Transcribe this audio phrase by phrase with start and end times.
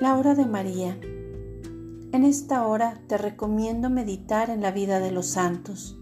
[0.00, 0.98] La hora de María.
[2.10, 5.96] En esta hora te recomiendo meditar en la vida de los santos.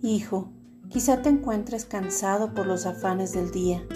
[0.00, 0.50] Hijo,
[0.88, 3.86] quizá te encuentres cansado por los afanes del día.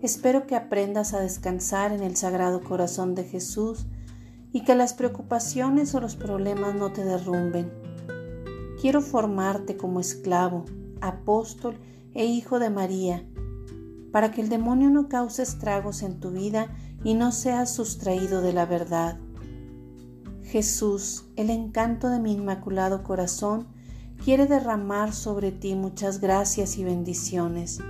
[0.00, 3.86] Espero que aprendas a descansar en el Sagrado Corazón de Jesús
[4.52, 7.72] y que las preocupaciones o los problemas no te derrumben.
[8.80, 10.66] Quiero formarte como esclavo,
[11.00, 11.76] apóstol
[12.14, 13.26] e hijo de María,
[14.12, 16.68] para que el demonio no cause estragos en tu vida
[17.04, 19.18] y no seas sustraído de la verdad.
[20.42, 23.66] Jesús, el encanto de mi inmaculado corazón,
[24.24, 27.80] quiere derramar sobre ti muchas gracias y bendiciones.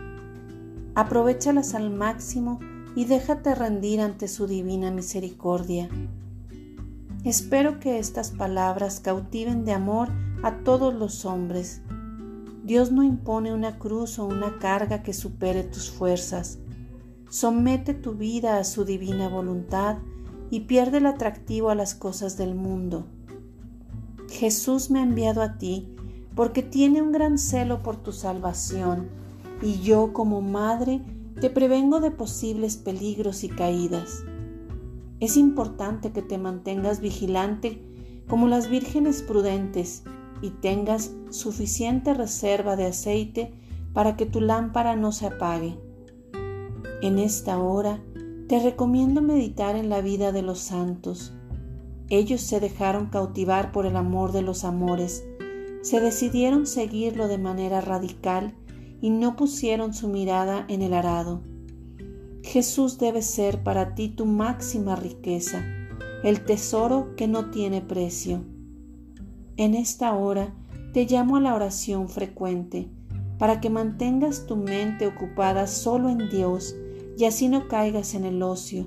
[0.94, 2.58] Aprovechalas al máximo
[2.96, 5.88] y déjate rendir ante su divina misericordia.
[7.24, 10.08] Espero que estas palabras cautiven de amor
[10.42, 11.82] a todos los hombres.
[12.64, 16.58] Dios no impone una cruz o una carga que supere tus fuerzas.
[17.30, 19.98] Somete tu vida a su divina voluntad
[20.50, 23.06] y pierde el atractivo a las cosas del mundo.
[24.30, 25.94] Jesús me ha enviado a ti
[26.34, 29.08] porque tiene un gran celo por tu salvación
[29.60, 31.02] y yo como madre
[31.38, 34.24] te prevengo de posibles peligros y caídas.
[35.20, 37.82] Es importante que te mantengas vigilante
[38.26, 40.02] como las vírgenes prudentes
[40.40, 43.52] y tengas suficiente reserva de aceite
[43.92, 45.76] para que tu lámpara no se apague.
[47.00, 48.00] En esta hora
[48.48, 51.32] te recomiendo meditar en la vida de los santos.
[52.08, 55.24] Ellos se dejaron cautivar por el amor de los amores,
[55.82, 58.52] se decidieron seguirlo de manera radical
[59.00, 61.40] y no pusieron su mirada en el arado.
[62.42, 65.64] Jesús debe ser para ti tu máxima riqueza,
[66.24, 68.42] el tesoro que no tiene precio.
[69.56, 70.52] En esta hora
[70.92, 72.88] te llamo a la oración frecuente,
[73.38, 76.74] para que mantengas tu mente ocupada solo en Dios
[77.18, 78.86] y así no caigas en el ocio,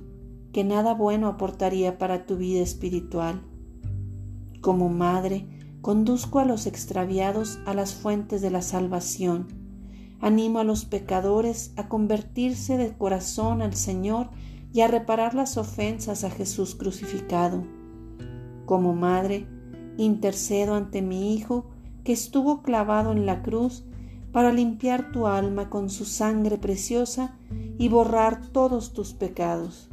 [0.54, 3.42] que nada bueno aportaría para tu vida espiritual.
[4.62, 5.46] Como madre,
[5.82, 9.48] conduzco a los extraviados a las fuentes de la salvación.
[10.22, 14.30] Animo a los pecadores a convertirse de corazón al Señor
[14.72, 17.66] y a reparar las ofensas a Jesús crucificado.
[18.66, 19.46] Como madre,
[19.98, 21.66] intercedo ante mi Hijo
[22.06, 23.84] que estuvo clavado en la cruz
[24.32, 27.38] para limpiar tu alma con su sangre preciosa
[27.78, 29.91] y borrar todos tus pecados.